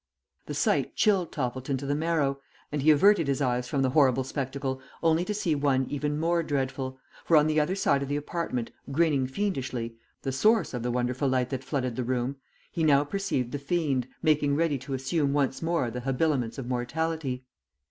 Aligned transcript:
The 0.47 0.55
sight 0.55 0.95
chilled 0.95 1.31
Toppleton 1.31 1.77
to 1.77 1.85
the 1.85 1.93
marrow, 1.93 2.39
and 2.71 2.81
he 2.81 2.89
averted 2.89 3.27
his 3.27 3.39
eyes 3.39 3.67
from 3.67 3.83
the 3.83 3.91
horrible 3.91 4.23
spectacle 4.23 4.81
only 5.03 5.23
to 5.25 5.31
see 5.35 5.53
one 5.53 5.85
even 5.91 6.19
more 6.19 6.41
dreadful, 6.41 6.97
for 7.23 7.37
on 7.37 7.45
the 7.45 7.59
other 7.59 7.75
side 7.75 8.01
of 8.01 8.09
the 8.09 8.15
apartment, 8.15 8.71
grinning 8.91 9.27
fiendishly, 9.27 9.95
the 10.23 10.31
source 10.31 10.73
of 10.73 10.81
the 10.81 10.89
wonderful 10.89 11.29
light 11.29 11.51
that 11.51 11.63
flooded 11.63 11.95
the 11.97 12.03
room, 12.03 12.37
he 12.71 12.83
now 12.83 13.03
perceived 13.03 13.51
the 13.51 13.59
fiend, 13.59 14.07
making 14.23 14.55
ready 14.55 14.79
to 14.79 14.95
assume 14.95 15.33
once 15.33 15.61
more 15.61 15.91
the 15.91 15.99
habiliments 16.01 16.57
of 16.57 16.65
mortality. 16.67 17.45